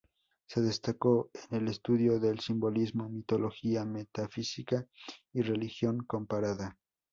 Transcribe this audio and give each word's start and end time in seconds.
Se 0.49 0.61
destacó 0.61 1.29
en 1.51 1.57
el 1.57 1.67
estudio 1.67 2.19
del 2.19 2.39
simbolismo, 2.39 3.07
mitología, 3.07 3.85
metafísica 3.85 4.87
y 5.31 5.43
religión 5.43 5.99
comparada. 6.07 6.79